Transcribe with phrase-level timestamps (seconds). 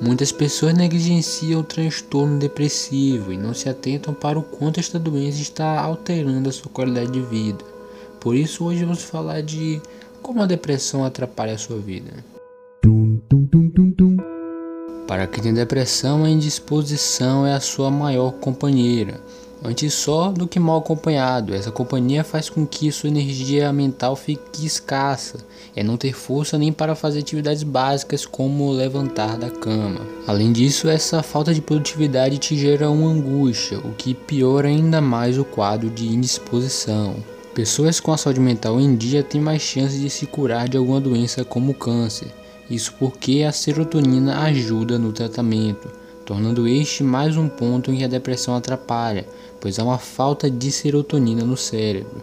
[0.00, 5.40] Muitas pessoas negligenciam o transtorno depressivo e não se atentam para o quanto esta doença
[5.40, 7.64] está alterando a sua qualidade de vida.
[8.20, 9.80] Por isso, hoje vamos falar de
[10.20, 12.12] como a depressão atrapalha a sua vida.
[15.06, 19.20] Para quem tem depressão, a indisposição é a sua maior companheira.
[19.66, 24.66] Antes só do que mal acompanhado, essa companhia faz com que sua energia mental fique
[24.66, 25.38] escassa,
[25.74, 30.02] é não ter força nem para fazer atividades básicas como levantar da cama.
[30.26, 35.38] Além disso, essa falta de produtividade te gera uma angústia, o que piora ainda mais
[35.38, 37.16] o quadro de indisposição.
[37.54, 41.00] Pessoas com a saúde mental em dia têm mais chances de se curar de alguma
[41.00, 42.28] doença como câncer.
[42.68, 48.08] Isso porque a serotonina ajuda no tratamento tornando este mais um ponto em que a
[48.08, 49.26] depressão atrapalha,
[49.60, 52.22] pois há uma falta de serotonina no cérebro.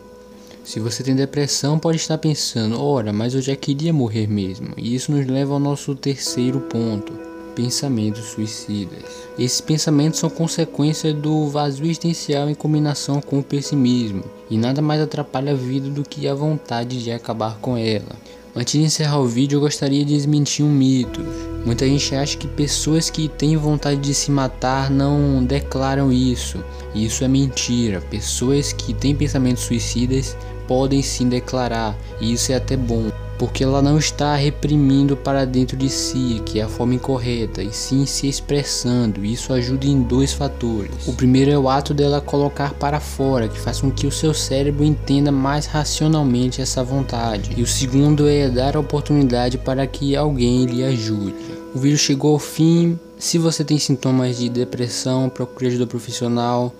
[0.63, 4.69] Se você tem depressão, pode estar pensando: ora, mas eu já queria morrer mesmo.
[4.77, 7.13] E isso nos leva ao nosso terceiro ponto:
[7.55, 9.03] pensamentos suicidas.
[9.37, 15.01] Esses pensamentos são consequência do vazio existencial em combinação com o pessimismo, e nada mais
[15.01, 18.15] atrapalha a vida do que a vontade de acabar com ela.
[18.55, 21.21] Antes de encerrar o vídeo, eu gostaria de desmentir um mito.
[21.65, 26.63] Muita gente acha que pessoas que têm vontade de se matar não declaram isso.
[26.93, 28.01] E isso é mentira.
[28.01, 30.35] Pessoas que têm pensamentos suicidas
[30.67, 35.75] podem sim declarar, e isso é até bom porque ela não está reprimindo para dentro
[35.75, 39.25] de si, que é a forma incorreta, e sim se expressando.
[39.25, 41.07] Isso ajuda em dois fatores.
[41.07, 44.31] O primeiro é o ato dela colocar para fora, que faz com que o seu
[44.31, 47.49] cérebro entenda mais racionalmente essa vontade.
[47.57, 51.33] E o segundo é dar a oportunidade para que alguém lhe ajude.
[51.73, 52.99] O vídeo chegou ao fim.
[53.17, 56.71] Se você tem sintomas de depressão, procure ajuda profissional.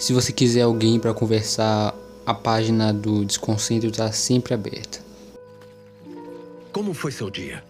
[0.00, 1.94] Se você quiser alguém para conversar,
[2.26, 5.06] a página do Desconcentro está sempre aberta.
[6.88, 7.62] Como foi seu dia?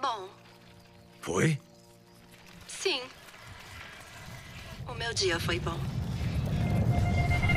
[0.00, 0.28] Bom.
[1.20, 1.58] Foi?
[2.68, 3.00] Sim.
[4.86, 5.80] O meu dia foi bom.